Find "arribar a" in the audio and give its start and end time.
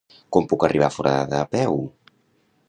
0.67-0.95